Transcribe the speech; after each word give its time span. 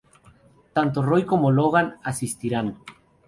Tanto 0.73 1.03
Rory 1.03 1.27
como 1.27 1.51
Logan 1.51 1.97
asistirán. 2.03 2.67